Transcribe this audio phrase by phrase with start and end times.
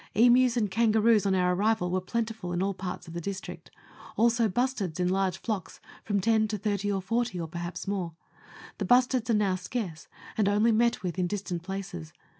[0.15, 3.69] Emus and kangaroos on our arrival were plentiful in all parts of the district;
[4.17, 8.15] also bustards in large flocks of from ten to thirty or forty, or perhaps more.
[8.79, 10.07] The bustards now are scarce,
[10.39, 12.13] and only met with in distant places.